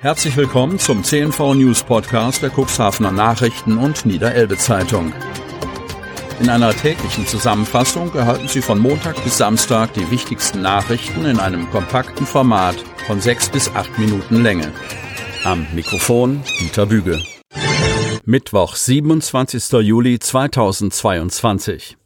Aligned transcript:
Herzlich 0.00 0.36
willkommen 0.36 0.78
zum 0.78 1.02
CNV 1.02 1.54
News 1.54 1.82
Podcast 1.82 2.40
der 2.40 2.50
Cuxhavener 2.50 3.10
Nachrichten 3.10 3.78
und 3.78 4.06
Niederelbe 4.06 4.56
Zeitung. 4.56 5.12
In 6.38 6.48
einer 6.48 6.72
täglichen 6.72 7.26
Zusammenfassung 7.26 8.14
erhalten 8.14 8.46
Sie 8.46 8.62
von 8.62 8.78
Montag 8.78 9.16
bis 9.24 9.38
Samstag 9.38 9.94
die 9.94 10.08
wichtigsten 10.12 10.62
Nachrichten 10.62 11.24
in 11.24 11.40
einem 11.40 11.68
kompakten 11.70 12.26
Format 12.26 12.76
von 13.08 13.20
sechs 13.20 13.48
bis 13.48 13.74
acht 13.74 13.98
Minuten 13.98 14.40
Länge. 14.40 14.72
Am 15.42 15.66
Mikrofon 15.74 16.44
Dieter 16.60 16.86
Büge. 16.86 17.20
Mittwoch, 18.24 18.76
27. 18.76 19.80
Juli 19.80 20.20
2022. 20.20 21.96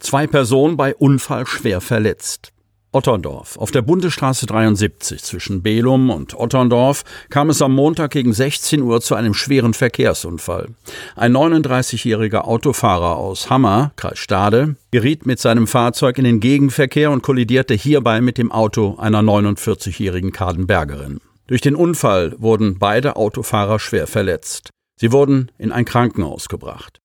Zwei 0.00 0.26
Personen 0.26 0.76
bei 0.76 0.96
Unfall 0.96 1.46
schwer 1.46 1.80
verletzt. 1.80 2.53
Otterndorf. 2.94 3.56
Auf 3.58 3.72
der 3.72 3.82
Bundesstraße 3.82 4.46
73 4.46 5.22
zwischen 5.22 5.62
Belum 5.62 6.10
und 6.10 6.38
Otterndorf 6.38 7.04
kam 7.28 7.50
es 7.50 7.60
am 7.60 7.74
Montag 7.74 8.12
gegen 8.12 8.32
16 8.32 8.82
Uhr 8.82 9.00
zu 9.00 9.16
einem 9.16 9.34
schweren 9.34 9.74
Verkehrsunfall. 9.74 10.68
Ein 11.16 11.36
39-jähriger 11.36 12.42
Autofahrer 12.42 13.16
aus 13.16 13.50
Hammer, 13.50 13.92
Kreis 13.96 14.18
Stade, 14.18 14.76
geriet 14.92 15.26
mit 15.26 15.40
seinem 15.40 15.66
Fahrzeug 15.66 16.18
in 16.18 16.24
den 16.24 16.40
Gegenverkehr 16.40 17.10
und 17.10 17.22
kollidierte 17.22 17.74
hierbei 17.74 18.20
mit 18.20 18.38
dem 18.38 18.52
Auto 18.52 18.96
einer 18.98 19.20
49-jährigen 19.20 20.32
Kadenbergerin. 20.32 21.20
Durch 21.48 21.60
den 21.60 21.74
Unfall 21.74 22.34
wurden 22.38 22.78
beide 22.78 23.16
Autofahrer 23.16 23.78
schwer 23.78 24.06
verletzt. 24.06 24.70
Sie 25.00 25.12
wurden 25.12 25.50
in 25.58 25.72
ein 25.72 25.84
Krankenhaus 25.84 26.48
gebracht. 26.48 27.00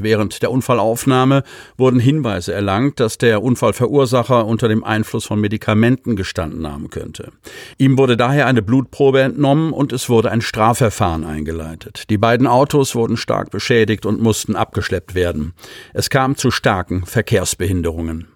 Während 0.00 0.42
der 0.42 0.50
Unfallaufnahme 0.50 1.44
wurden 1.76 2.00
Hinweise 2.00 2.52
erlangt, 2.52 2.98
dass 2.98 3.16
der 3.16 3.44
Unfallverursacher 3.44 4.44
unter 4.44 4.66
dem 4.66 4.82
Einfluss 4.82 5.24
von 5.24 5.40
Medikamenten 5.40 6.16
gestanden 6.16 6.66
haben 6.66 6.90
könnte. 6.90 7.30
Ihm 7.78 7.96
wurde 7.96 8.16
daher 8.16 8.48
eine 8.48 8.60
Blutprobe 8.60 9.20
entnommen 9.20 9.72
und 9.72 9.92
es 9.92 10.08
wurde 10.08 10.32
ein 10.32 10.40
Strafverfahren 10.40 11.24
eingeleitet. 11.24 12.10
Die 12.10 12.18
beiden 12.18 12.48
Autos 12.48 12.96
wurden 12.96 13.16
stark 13.16 13.50
beschädigt 13.50 14.04
und 14.04 14.20
mussten 14.20 14.56
abgeschleppt 14.56 15.14
werden. 15.14 15.54
Es 15.92 16.10
kam 16.10 16.34
zu 16.34 16.50
starken 16.50 17.06
Verkehrsbehinderungen. 17.06 18.26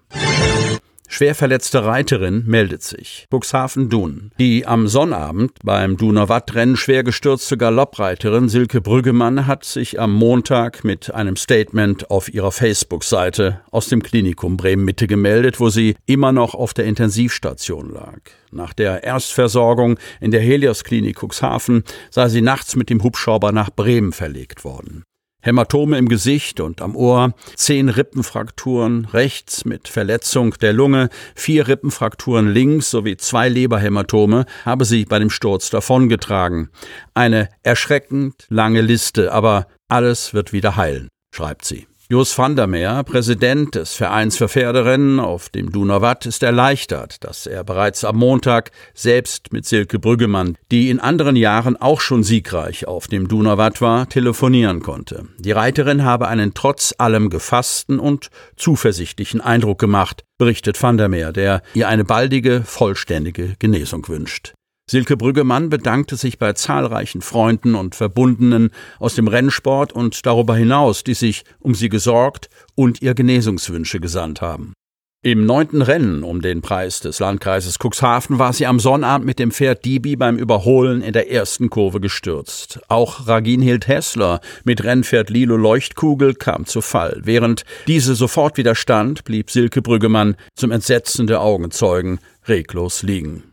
Schwer 1.19 1.35
verletzte 1.35 1.83
Reiterin 1.83 2.45
meldet 2.47 2.81
sich. 2.81 3.27
Buxhaven-Dun. 3.29 4.31
Die 4.39 4.65
am 4.65 4.87
Sonnabend 4.87 5.51
beim 5.65 5.97
Duner 5.97 6.29
Wattrennen 6.29 6.77
schwer 6.77 7.03
gestürzte 7.03 7.57
Galoppreiterin 7.57 8.47
Silke 8.47 8.79
Brüggemann 8.79 9.45
hat 9.45 9.65
sich 9.65 9.99
am 9.99 10.13
Montag 10.13 10.85
mit 10.85 11.13
einem 11.13 11.35
Statement 11.35 12.09
auf 12.09 12.33
ihrer 12.33 12.53
Facebook-Seite 12.53 13.59
aus 13.69 13.89
dem 13.89 14.01
Klinikum 14.01 14.55
Bremen-Mitte 14.55 15.07
gemeldet, 15.07 15.59
wo 15.59 15.67
sie 15.67 15.97
immer 16.05 16.31
noch 16.31 16.55
auf 16.55 16.73
der 16.73 16.85
Intensivstation 16.85 17.91
lag. 17.91 18.19
Nach 18.51 18.71
der 18.71 19.03
Erstversorgung 19.03 19.99
in 20.21 20.31
der 20.31 20.39
Helios-Klinik 20.39 21.21
Cuxhaven 21.21 21.83
sei 22.11 22.29
sie 22.29 22.41
nachts 22.41 22.77
mit 22.77 22.89
dem 22.89 23.03
Hubschrauber 23.03 23.51
nach 23.51 23.71
Bremen 23.71 24.13
verlegt 24.13 24.63
worden. 24.63 25.03
Hämatome 25.41 25.97
im 25.97 26.09
Gesicht 26.09 26.59
und 26.59 26.81
am 26.81 26.95
Ohr, 26.95 27.33
zehn 27.55 27.89
Rippenfrakturen 27.89 29.05
rechts 29.05 29.63
mit 29.63 29.87
Verletzung 29.87 30.55
der 30.61 30.73
Lunge, 30.73 31.09
vier 31.35 31.67
Rippenfrakturen 31.67 32.51
links 32.51 32.91
sowie 32.91 33.15
zwei 33.17 33.47
Leberhämatome 33.47 34.45
habe 34.65 34.85
sie 34.85 35.05
bei 35.05 35.19
dem 35.19 35.29
Sturz 35.29 35.69
davongetragen. 35.69 36.69
Eine 37.13 37.49
erschreckend 37.63 38.45
lange 38.49 38.81
Liste, 38.81 39.31
aber 39.31 39.67
alles 39.87 40.33
wird 40.33 40.51
wieder 40.51 40.75
heilen, 40.75 41.07
schreibt 41.33 41.65
sie. 41.65 41.87
Jos 42.11 42.35
van 42.35 42.55
der 42.55 42.65
Meer, 42.65 43.03
Präsident 43.03 43.75
des 43.75 43.93
Vereins 43.93 44.35
für 44.35 44.49
Pferderennen 44.49 45.19
auf 45.19 45.49
dem 45.49 45.71
Donauwatt, 45.71 46.25
ist 46.25 46.41
erleichtert, 46.41 47.23
dass 47.23 47.45
er 47.45 47.63
bereits 47.63 48.03
am 48.03 48.17
Montag 48.17 48.71
selbst 48.95 49.53
mit 49.53 49.67
Silke 49.67 49.99
Brüggemann, 49.99 50.57
die 50.71 50.89
in 50.89 50.99
anderen 50.99 51.35
Jahren 51.35 51.77
auch 51.77 52.01
schon 52.01 52.23
siegreich 52.23 52.87
auf 52.87 53.07
dem 53.07 53.27
Donauwatt 53.27 53.79
war, 53.79 54.09
telefonieren 54.09 54.79
konnte. 54.79 55.27
Die 55.37 55.51
Reiterin 55.51 56.03
habe 56.03 56.27
einen 56.27 56.55
trotz 56.55 56.95
allem 56.97 57.29
gefassten 57.29 57.99
und 57.99 58.31
zuversichtlichen 58.55 59.39
Eindruck 59.39 59.77
gemacht, 59.77 60.23
berichtet 60.39 60.81
van 60.81 60.97
der 60.97 61.09
Meer, 61.09 61.31
der 61.31 61.61
ihr 61.75 61.87
eine 61.87 62.05
baldige, 62.05 62.63
vollständige 62.65 63.53
Genesung 63.59 64.07
wünscht. 64.07 64.55
Silke 64.89 65.17
Brüggemann 65.17 65.69
bedankte 65.69 66.15
sich 66.15 66.39
bei 66.39 66.53
zahlreichen 66.53 67.21
Freunden 67.21 67.75
und 67.75 67.93
Verbundenen 67.93 68.71
aus 68.97 69.13
dem 69.13 69.27
Rennsport 69.27 69.93
und 69.93 70.25
darüber 70.25 70.55
hinaus, 70.55 71.03
die 71.03 71.13
sich 71.13 71.43
um 71.59 71.75
sie 71.75 71.89
gesorgt 71.89 72.49
und 72.73 72.99
ihr 72.99 73.13
Genesungswünsche 73.13 73.99
gesandt 73.99 74.41
haben. 74.41 74.73
Im 75.21 75.45
neunten 75.45 75.83
Rennen 75.83 76.23
um 76.23 76.41
den 76.41 76.63
Preis 76.63 77.01
des 77.01 77.19
Landkreises 77.19 77.77
Cuxhaven 77.77 78.39
war 78.39 78.51
sie 78.51 78.65
am 78.65 78.79
Sonnabend 78.79 79.27
mit 79.27 79.37
dem 79.37 79.51
Pferd 79.51 79.85
Dibi 79.85 80.15
beim 80.15 80.37
Überholen 80.37 81.03
in 81.03 81.13
der 81.13 81.29
ersten 81.29 81.69
Kurve 81.69 81.99
gestürzt. 81.99 82.79
Auch 82.87 83.27
Raginhild 83.27 83.87
Hessler 83.87 84.39
mit 84.63 84.83
Rennpferd 84.83 85.29
Lilo 85.29 85.55
Leuchtkugel 85.55 86.33
kam 86.33 86.65
zu 86.65 86.81
Fall. 86.81 87.21
Während 87.23 87.63
diese 87.85 88.15
sofort 88.15 88.57
widerstand, 88.57 89.23
blieb 89.23 89.51
Silke 89.51 89.83
Brüggemann 89.83 90.35
zum 90.55 90.71
Entsetzen 90.71 91.27
der 91.27 91.41
Augenzeugen 91.41 92.17
reglos 92.47 93.03
liegen. 93.03 93.43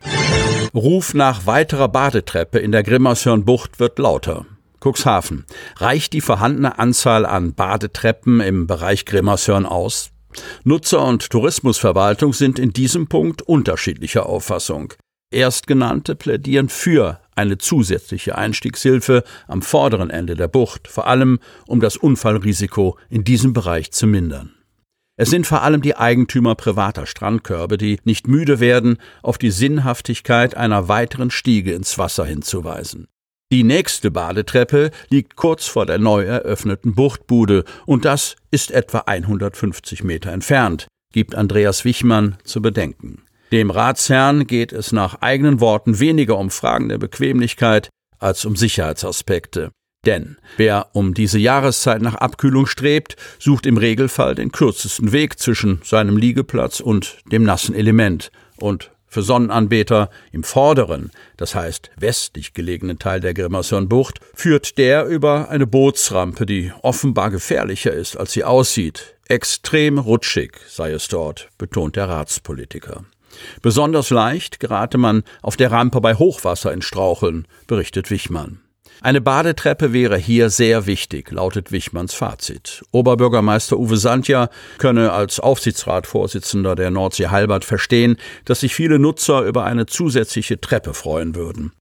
Ruf 0.77 1.15
nach 1.15 1.47
weiterer 1.47 1.89
Badetreppe 1.89 2.59
in 2.59 2.71
der 2.71 2.83
Grimmershörnbucht 2.83 3.81
wird 3.81 3.99
lauter. 3.99 4.45
Cuxhaven. 4.85 5.47
Reicht 5.77 6.13
die 6.13 6.21
vorhandene 6.21 6.79
Anzahl 6.79 7.25
an 7.25 7.55
Badetreppen 7.55 8.41
im 8.41 8.67
Bereich 8.67 9.07
Grimmershörn 9.07 9.65
aus? 9.65 10.11
Nutzer 10.65 11.03
und 11.03 11.31
Tourismusverwaltung 11.31 12.35
sind 12.35 12.59
in 12.59 12.75
diesem 12.75 13.07
Punkt 13.07 13.41
unterschiedlicher 13.41 14.27
Auffassung. 14.27 14.93
Erstgenannte 15.31 16.15
plädieren 16.15 16.69
für 16.69 17.21
eine 17.35 17.57
zusätzliche 17.57 18.37
Einstiegshilfe 18.37 19.25
am 19.49 19.63
vorderen 19.63 20.11
Ende 20.11 20.35
der 20.35 20.49
Bucht, 20.49 20.89
vor 20.89 21.07
allem 21.07 21.39
um 21.67 21.81
das 21.81 21.97
Unfallrisiko 21.97 22.99
in 23.09 23.25
diesem 23.25 23.55
Bereich 23.55 23.93
zu 23.93 24.07
mindern. 24.07 24.53
Es 25.19 25.31
sind 25.31 25.47
vor 25.47 25.63
allem 25.63 25.81
die 25.81 25.97
Eigentümer 25.97 26.55
privater 26.55 27.07
Strandkörbe, 27.07 27.79
die 27.79 27.99
nicht 28.05 28.29
müde 28.29 28.61
werden, 28.61 28.99
auf 29.23 29.39
die 29.39 29.51
Sinnhaftigkeit 29.51 30.57
einer 30.57 30.89
weiteren 30.89 31.31
Stiege 31.31 31.73
ins 31.73 31.97
Wasser 31.97 32.27
hinzuweisen. 32.27 33.09
Die 33.51 33.63
nächste 33.63 34.11
Badetreppe 34.11 34.91
liegt 35.09 35.37
kurz 35.37 35.67
vor 35.67 35.87
der 35.87 35.99
neu 35.99 36.25
eröffneten 36.25 36.95
Buchtbude 36.95 37.65
und 37.87 38.05
das 38.05 38.37
ist 38.51 38.73
etwa 38.73 39.05
150 39.07 40.05
Meter 40.05 40.33
entfernt, 40.33 40.89
gibt 41.13 41.35
Andreas 41.35 41.85
Wichmann 41.85 42.37
zu 42.45 42.61
bedenken. 42.61 43.23
Dem 43.53 43.71
Ratsherrn 43.71 44.47
geht 44.47 44.73
es 44.73 44.91
nach 44.91 45.23
eigenen 45.23 45.61
Worten 45.61 46.01
weniger 46.01 46.37
um 46.37 46.51
Fragen 46.51 46.89
der 46.89 46.99
Bequemlichkeit 46.99 47.89
als 48.19 48.45
um 48.45 48.57
Sicherheitsaspekte. 48.57 49.71
Denn 50.07 50.37
wer 50.57 50.89
um 50.93 51.15
diese 51.15 51.39
Jahreszeit 51.39 52.01
nach 52.01 52.15
Abkühlung 52.15 52.67
strebt, 52.67 53.17
sucht 53.39 53.67
im 53.67 53.77
Regelfall 53.77 54.37
den 54.37 54.53
kürzesten 54.53 55.13
Weg 55.13 55.39
zwischen 55.39 55.81
seinem 55.85 56.17
Liegeplatz 56.17 56.81
und 56.81 57.19
dem 57.31 57.43
nassen 57.43 57.75
Element. 57.75 58.31
Und 58.57 58.93
für 59.09 59.23
Sonnenanbeter 59.23 60.11
im 60.31 60.45
vorderen, 60.45 61.11
das 61.37 61.55
heißt 61.55 61.91
westlich 61.97 62.55
gelegenen 62.55 62.99
Teil 62.99 63.21
der 63.21 63.35
Grimmershörnbucht, 63.35 64.21
führt 64.35 64.79
der 64.79 65.07
über 65.07 65.49
eine 65.49 65.67
Bootsrampe, 65.67 66.47
die 66.47 66.73
offenbar 66.83 67.31
gefährlicher 67.31 67.93
ist, 67.93 68.17
als 68.17 68.33
sie 68.33 68.45
aussieht. 68.45 69.17
Extrem 69.29 69.99
rutschig 69.99 70.59
sei 70.69 70.93
es 70.93 71.09
dort, 71.09 71.49
betont 71.59 71.97
der 71.97 72.09
Ratspolitiker. 72.09 73.05
Besonders 73.61 74.11
leicht 74.11 74.61
gerate 74.61 74.99
man 74.99 75.25
auf 75.43 75.57
der 75.57 75.73
Rampe 75.73 76.01
bei 76.01 76.15
Hochwasser 76.15 76.73
in 76.73 76.83
Straucheln, 76.83 77.49
berichtet 77.67 78.11
Wichmann. 78.11 78.61
Eine 79.03 79.21
Badetreppe 79.21 79.93
wäre 79.93 80.17
hier 80.17 80.51
sehr 80.51 80.87
wichtig, 80.87 81.31
lautet 81.31 81.71
Wichmanns 81.73 82.15
Fazit. 82.15 82.83
Oberbürgermeister 82.93 83.79
Uwe 83.79 83.97
Sandja 83.97 84.49
könne 84.79 85.13
als 85.13 85.39
Aufsichtsratsvorsitzender 85.39 86.75
der 86.75 86.91
Nordsee 86.91 87.29
Halbert 87.29 87.65
verstehen, 87.65 88.17
dass 88.45 88.61
sich 88.61 88.75
viele 88.75 88.99
Nutzer 88.99 89.43
über 89.43 89.65
eine 89.65 89.87
zusätzliche 89.87 90.61
Treppe 90.61 90.95
freuen 90.95 91.35
würden. 91.35 91.73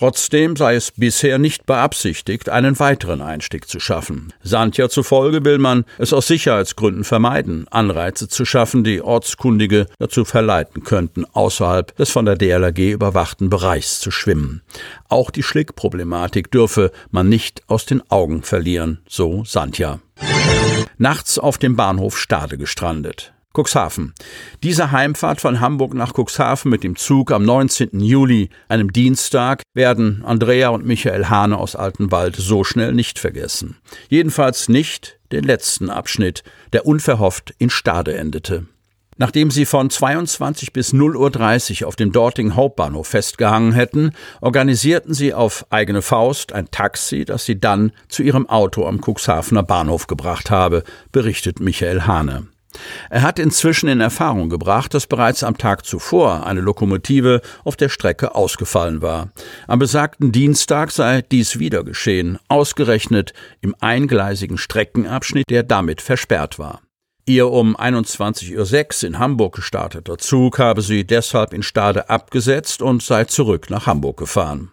Trotzdem 0.00 0.56
sei 0.56 0.76
es 0.76 0.92
bisher 0.92 1.38
nicht 1.38 1.66
beabsichtigt, 1.66 2.48
einen 2.48 2.78
weiteren 2.78 3.20
Einstieg 3.20 3.68
zu 3.68 3.80
schaffen. 3.80 4.32
Sandja 4.42 4.88
zufolge 4.88 5.44
will 5.44 5.58
man 5.58 5.84
es 5.98 6.14
aus 6.14 6.26
Sicherheitsgründen 6.26 7.04
vermeiden, 7.04 7.68
Anreize 7.68 8.26
zu 8.26 8.46
schaffen, 8.46 8.82
die 8.82 9.02
Ortskundige 9.02 9.88
dazu 9.98 10.24
verleiten 10.24 10.84
könnten, 10.84 11.26
außerhalb 11.26 11.94
des 11.96 12.08
von 12.08 12.24
der 12.24 12.36
DLRG 12.36 12.92
überwachten 12.92 13.50
Bereichs 13.50 14.00
zu 14.00 14.10
schwimmen. 14.10 14.62
Auch 15.10 15.30
die 15.30 15.42
Schlickproblematik 15.42 16.50
dürfe 16.50 16.92
man 17.10 17.28
nicht 17.28 17.62
aus 17.66 17.84
den 17.84 18.00
Augen 18.10 18.42
verlieren, 18.42 19.00
so 19.06 19.44
Sandja. 19.44 20.00
Nachts 20.96 21.38
auf 21.38 21.58
dem 21.58 21.76
Bahnhof 21.76 22.18
Stade 22.18 22.56
gestrandet. 22.56 23.34
Cuxhaven. 23.52 24.14
Diese 24.62 24.92
Heimfahrt 24.92 25.40
von 25.40 25.60
Hamburg 25.60 25.94
nach 25.94 26.12
Cuxhaven 26.14 26.70
mit 26.70 26.84
dem 26.84 26.94
Zug 26.94 27.32
am 27.32 27.44
19. 27.44 27.98
Juli, 27.98 28.48
einem 28.68 28.92
Dienstag, 28.92 29.62
werden 29.74 30.22
Andrea 30.24 30.68
und 30.68 30.86
Michael 30.86 31.26
Hane 31.26 31.58
aus 31.58 31.74
Altenwald 31.74 32.36
so 32.36 32.62
schnell 32.62 32.92
nicht 32.92 33.18
vergessen. 33.18 33.76
Jedenfalls 34.08 34.68
nicht 34.68 35.18
den 35.32 35.44
letzten 35.44 35.90
Abschnitt, 35.90 36.44
der 36.72 36.86
unverhofft 36.86 37.54
in 37.58 37.70
Stade 37.70 38.16
endete. 38.16 38.66
Nachdem 39.20 39.50
sie 39.50 39.66
von 39.66 39.90
22 39.90 40.72
bis 40.72 40.94
0.30 40.94 41.82
Uhr 41.82 41.88
auf 41.88 41.96
dem 41.96 42.10
dortigen 42.10 42.56
Hauptbahnhof 42.56 43.08
festgehangen 43.08 43.72
hätten, 43.72 44.12
organisierten 44.40 45.12
sie 45.12 45.34
auf 45.34 45.66
eigene 45.68 46.00
Faust 46.00 46.52
ein 46.52 46.70
Taxi, 46.70 47.26
das 47.26 47.44
sie 47.44 47.60
dann 47.60 47.92
zu 48.08 48.22
ihrem 48.22 48.48
Auto 48.48 48.86
am 48.86 49.00
Cuxhavener 49.00 49.62
Bahnhof 49.62 50.06
gebracht 50.06 50.50
habe, 50.50 50.84
berichtet 51.12 51.60
Michael 51.60 52.06
Hane. 52.06 52.46
Er 53.10 53.22
hat 53.22 53.38
inzwischen 53.38 53.88
in 53.88 54.00
Erfahrung 54.00 54.48
gebracht, 54.48 54.94
dass 54.94 55.06
bereits 55.06 55.42
am 55.42 55.58
Tag 55.58 55.84
zuvor 55.84 56.46
eine 56.46 56.60
Lokomotive 56.60 57.40
auf 57.64 57.76
der 57.76 57.88
Strecke 57.88 58.34
ausgefallen 58.34 59.02
war. 59.02 59.30
Am 59.66 59.78
besagten 59.78 60.32
Dienstag 60.32 60.90
sei 60.90 61.22
dies 61.22 61.58
wieder 61.58 61.84
geschehen, 61.84 62.38
ausgerechnet 62.48 63.32
im 63.60 63.74
eingleisigen 63.80 64.58
Streckenabschnitt, 64.58 65.50
der 65.50 65.62
damit 65.62 66.00
versperrt 66.00 66.58
war. 66.58 66.80
Ihr 67.26 67.48
um 67.50 67.76
21.06 67.76 69.04
Uhr 69.04 69.08
in 69.08 69.18
Hamburg 69.18 69.54
gestarteter 69.56 70.18
Zug 70.18 70.58
habe 70.58 70.82
sie 70.82 71.06
deshalb 71.06 71.52
in 71.52 71.62
Stade 71.62 72.08
abgesetzt 72.08 72.82
und 72.82 73.02
sei 73.02 73.24
zurück 73.24 73.70
nach 73.70 73.86
Hamburg 73.86 74.16
gefahren. 74.16 74.72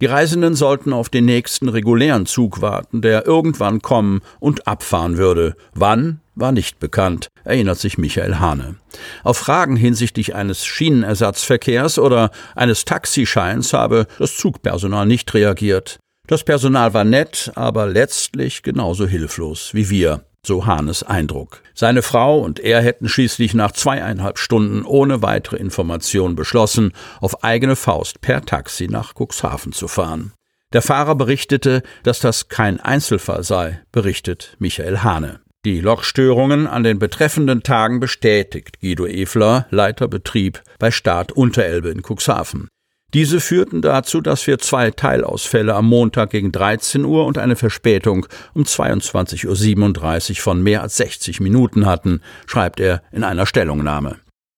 Die 0.00 0.06
Reisenden 0.06 0.56
sollten 0.56 0.92
auf 0.92 1.10
den 1.10 1.26
nächsten 1.26 1.68
regulären 1.68 2.26
Zug 2.26 2.60
warten, 2.60 3.02
der 3.02 3.24
irgendwann 3.24 3.82
kommen 3.82 4.20
und 4.40 4.66
abfahren 4.66 5.16
würde. 5.16 5.54
Wann 5.74 6.21
war 6.34 6.52
nicht 6.52 6.78
bekannt, 6.78 7.28
erinnert 7.44 7.78
sich 7.78 7.98
Michael 7.98 8.36
Hane. 8.36 8.76
Auf 9.24 9.38
Fragen 9.38 9.76
hinsichtlich 9.76 10.34
eines 10.34 10.64
Schienenersatzverkehrs 10.64 11.98
oder 11.98 12.30
eines 12.54 12.84
Taxischeins 12.84 13.72
habe 13.72 14.06
das 14.18 14.36
Zugpersonal 14.36 15.06
nicht 15.06 15.32
reagiert. 15.34 15.98
Das 16.26 16.44
Personal 16.44 16.94
war 16.94 17.04
nett, 17.04 17.52
aber 17.54 17.86
letztlich 17.86 18.62
genauso 18.62 19.06
hilflos 19.06 19.74
wie 19.74 19.90
wir 19.90 20.24
so 20.44 20.66
Hahnes 20.66 21.04
Eindruck. 21.04 21.62
Seine 21.72 22.02
Frau 22.02 22.40
und 22.40 22.58
er 22.58 22.82
hätten 22.82 23.08
schließlich 23.08 23.54
nach 23.54 23.72
zweieinhalb 23.72 24.38
Stunden 24.38 24.84
ohne 24.84 25.22
weitere 25.22 25.56
Information 25.56 26.34
beschlossen, 26.34 26.92
auf 27.20 27.44
eigene 27.44 27.76
Faust 27.76 28.20
per 28.20 28.44
Taxi 28.44 28.88
nach 28.88 29.14
Cuxhaven 29.14 29.72
zu 29.72 29.86
fahren. 29.86 30.32
Der 30.72 30.82
Fahrer 30.82 31.14
berichtete, 31.14 31.82
dass 32.02 32.18
das 32.18 32.48
kein 32.48 32.80
Einzelfall 32.80 33.44
sei, 33.44 33.82
berichtet 33.92 34.56
Michael 34.58 34.98
Hahne. 34.98 35.41
Die 35.64 35.78
Lokstörungen 35.78 36.66
an 36.66 36.82
den 36.82 36.98
betreffenden 36.98 37.62
Tagen 37.62 38.00
bestätigt 38.00 38.80
Guido 38.80 39.06
Efler, 39.06 39.66
Leiter 39.70 40.08
Betrieb 40.08 40.60
bei 40.80 40.90
Start 40.90 41.30
Unterelbe 41.30 41.88
in 41.90 42.02
Cuxhaven. 42.02 42.66
Diese 43.14 43.38
führten 43.38 43.80
dazu, 43.80 44.20
dass 44.20 44.48
wir 44.48 44.58
zwei 44.58 44.90
Teilausfälle 44.90 45.76
am 45.76 45.86
Montag 45.86 46.30
gegen 46.30 46.50
13 46.50 47.04
Uhr 47.04 47.26
und 47.26 47.38
eine 47.38 47.54
Verspätung 47.54 48.26
um 48.54 48.64
22.37 48.64 50.30
Uhr 50.30 50.36
von 50.42 50.62
mehr 50.64 50.82
als 50.82 50.96
60 50.96 51.38
Minuten 51.38 51.86
hatten, 51.86 52.22
schreibt 52.46 52.80
er 52.80 53.00
in 53.12 53.22
einer 53.22 53.46
Stellungnahme. 53.46 54.16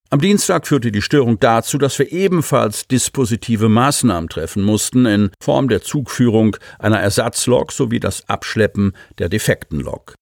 Am 0.09 0.23
Dienstag 0.23 0.67
führte 0.67 0.91
die 0.91 1.03
Störung 1.03 1.39
dazu, 1.39 1.77
dass 1.77 1.99
wir 1.99 2.13
ebenfalls 2.13 2.89
dispositive 2.89 3.69
Maßnahmen 3.69 4.31
treffen 4.31 4.63
mussten 4.63 5.05
in 5.05 5.31
Form 5.39 5.69
der 5.69 5.83
Zugführung 5.83 6.57
einer 6.79 7.01
Ersatzlok 7.01 7.73
sowie 7.73 8.01
das 8.01 8.27
Abschleppen 8.27 8.97
der 9.19 9.29
defekten 9.29 9.81
Lok. 9.81 10.15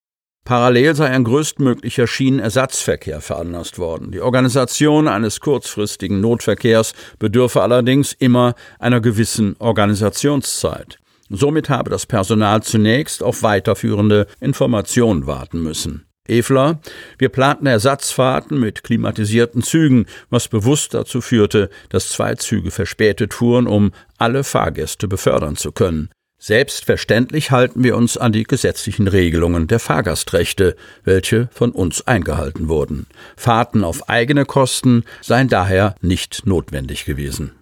Parallel 0.44 0.96
sei 0.96 1.06
ein 1.06 1.22
größtmöglicher 1.22 2.08
Schienenersatzverkehr 2.08 3.20
veranlasst 3.20 3.78
worden. 3.78 4.10
Die 4.10 4.20
Organisation 4.20 5.06
eines 5.06 5.38
kurzfristigen 5.40 6.20
Notverkehrs 6.20 6.94
bedürfe 7.20 7.62
allerdings 7.62 8.12
immer 8.12 8.54
einer 8.80 9.00
gewissen 9.00 9.54
Organisationszeit. 9.60 10.98
Somit 11.28 11.70
habe 11.70 11.90
das 11.90 12.06
Personal 12.06 12.62
zunächst 12.62 13.22
auf 13.22 13.42
weiterführende 13.42 14.26
Informationen 14.40 15.26
warten 15.26 15.62
müssen. 15.62 16.06
Efler, 16.28 16.80
wir 17.18 17.28
planten 17.30 17.66
Ersatzfahrten 17.66 18.58
mit 18.58 18.84
klimatisierten 18.84 19.62
Zügen, 19.62 20.06
was 20.28 20.48
bewusst 20.48 20.94
dazu 20.94 21.20
führte, 21.20 21.70
dass 21.88 22.10
zwei 22.10 22.34
Züge 22.34 22.70
verspätet 22.70 23.34
fuhren, 23.34 23.66
um 23.66 23.92
alle 24.18 24.44
Fahrgäste 24.44 25.08
befördern 25.08 25.56
zu 25.56 25.72
können. 25.72 26.10
Selbstverständlich 26.44 27.52
halten 27.52 27.84
wir 27.84 27.96
uns 27.96 28.16
an 28.16 28.32
die 28.32 28.42
gesetzlichen 28.42 29.06
Regelungen 29.06 29.68
der 29.68 29.78
Fahrgastrechte, 29.78 30.74
welche 31.04 31.48
von 31.52 31.70
uns 31.70 32.04
eingehalten 32.08 32.66
wurden. 32.68 33.06
Fahrten 33.36 33.84
auf 33.84 34.08
eigene 34.08 34.44
Kosten 34.44 35.04
seien 35.20 35.46
daher 35.46 35.94
nicht 36.00 36.44
notwendig 36.44 37.04
gewesen. 37.04 37.52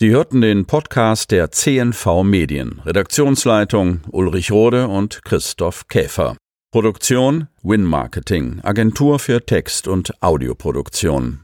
Sie 0.00 0.08
hörten 0.12 0.40
den 0.40 0.64
Podcast 0.64 1.30
der 1.30 1.50
CNV 1.50 2.22
Medien. 2.22 2.80
Redaktionsleitung 2.86 4.00
Ulrich 4.10 4.50
Rode 4.50 4.88
und 4.88 5.22
Christoph 5.26 5.88
Käfer. 5.88 6.38
Produktion 6.72 7.48
Win 7.62 7.84
Marketing, 7.84 8.60
Agentur 8.62 9.18
für 9.18 9.44
Text- 9.44 9.88
und 9.88 10.22
Audioproduktion. 10.22 11.43